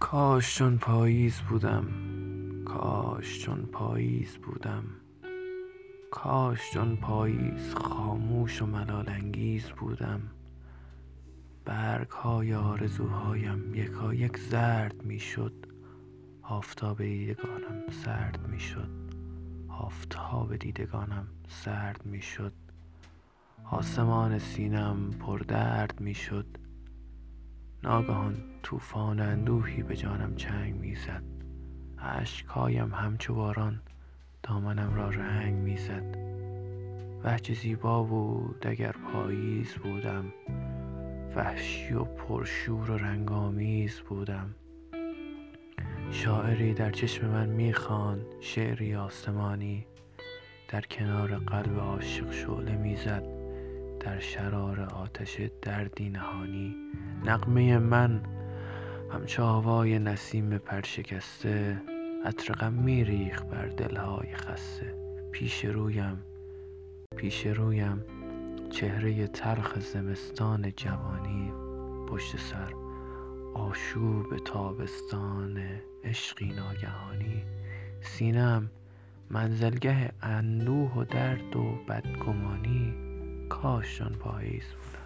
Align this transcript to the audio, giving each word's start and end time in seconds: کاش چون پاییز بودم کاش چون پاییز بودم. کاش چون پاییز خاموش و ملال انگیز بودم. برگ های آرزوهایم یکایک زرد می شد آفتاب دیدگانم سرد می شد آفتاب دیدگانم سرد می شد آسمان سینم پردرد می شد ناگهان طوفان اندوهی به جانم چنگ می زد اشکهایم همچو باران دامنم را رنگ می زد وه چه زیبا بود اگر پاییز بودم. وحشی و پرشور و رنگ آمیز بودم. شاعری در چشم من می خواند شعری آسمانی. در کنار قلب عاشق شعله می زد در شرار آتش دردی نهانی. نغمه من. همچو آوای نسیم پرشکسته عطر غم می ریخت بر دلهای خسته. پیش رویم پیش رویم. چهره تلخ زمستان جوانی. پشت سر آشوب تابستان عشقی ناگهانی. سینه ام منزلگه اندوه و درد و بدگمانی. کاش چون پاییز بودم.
کاش 0.00 0.58
چون 0.58 0.78
پاییز 0.78 1.40
بودم 1.40 1.84
کاش 2.64 3.42
چون 3.42 3.66
پاییز 3.66 4.36
بودم. 4.36 4.84
کاش 6.10 6.70
چون 6.72 6.96
پاییز 6.96 7.74
خاموش 7.74 8.62
و 8.62 8.66
ملال 8.66 9.08
انگیز 9.08 9.70
بودم. 9.70 10.20
برگ 11.64 12.10
های 12.10 12.54
آرزوهایم 12.54 13.74
یکایک 13.74 14.36
زرد 14.36 15.02
می 15.02 15.18
شد 15.18 15.66
آفتاب 16.42 17.02
دیدگانم 17.02 17.82
سرد 18.04 18.46
می 18.48 18.60
شد 18.60 18.90
آفتاب 19.68 20.56
دیدگانم 20.56 21.26
سرد 21.48 22.06
می 22.06 22.22
شد 22.22 22.52
آسمان 23.64 24.38
سینم 24.38 25.10
پردرد 25.10 26.00
می 26.00 26.14
شد 26.14 26.46
ناگهان 27.82 28.36
طوفان 28.62 29.20
اندوهی 29.20 29.82
به 29.82 29.96
جانم 29.96 30.34
چنگ 30.34 30.74
می 30.74 30.94
زد 30.94 31.22
اشکهایم 31.98 32.94
همچو 32.94 33.34
باران 33.34 33.80
دامنم 34.42 34.94
را 34.94 35.08
رنگ 35.08 35.54
می 35.54 35.76
زد 35.76 36.16
وه 37.24 37.38
چه 37.38 37.54
زیبا 37.54 38.02
بود 38.02 38.66
اگر 38.66 38.92
پاییز 38.92 39.74
بودم. 39.74 40.24
وحشی 41.36 41.94
و 41.94 42.04
پرشور 42.04 42.90
و 42.90 42.96
رنگ 42.96 43.32
آمیز 43.32 44.00
بودم. 44.00 44.54
شاعری 46.10 46.74
در 46.74 46.90
چشم 46.90 47.28
من 47.28 47.48
می 47.48 47.72
خواند 47.72 48.26
شعری 48.40 48.94
آسمانی. 48.94 49.86
در 50.68 50.80
کنار 50.80 51.38
قلب 51.38 51.78
عاشق 51.78 52.32
شعله 52.32 52.76
می 52.76 52.96
زد 52.96 53.24
در 54.00 54.20
شرار 54.20 54.80
آتش 54.80 55.40
دردی 55.62 56.10
نهانی. 56.10 56.89
نغمه 57.24 57.78
من. 57.78 58.20
همچو 59.12 59.42
آوای 59.42 59.98
نسیم 59.98 60.58
پرشکسته 60.58 61.82
عطر 62.24 62.54
غم 62.54 62.72
می 62.72 63.04
ریخت 63.04 63.46
بر 63.46 63.66
دلهای 63.66 64.34
خسته. 64.34 64.94
پیش 65.32 65.64
رویم 65.64 66.18
پیش 67.16 67.46
رویم. 67.46 68.04
چهره 68.70 69.26
تلخ 69.26 69.78
زمستان 69.78 70.72
جوانی. 70.76 71.52
پشت 72.08 72.36
سر 72.36 72.72
آشوب 73.54 74.36
تابستان 74.36 75.62
عشقی 76.04 76.52
ناگهانی. 76.52 77.44
سینه 78.00 78.40
ام 78.40 78.70
منزلگه 79.30 80.12
اندوه 80.22 80.94
و 80.94 81.04
درد 81.04 81.56
و 81.56 81.74
بدگمانی. 81.88 82.94
کاش 83.48 83.98
چون 83.98 84.08
پاییز 84.08 84.64
بودم. 84.64 84.99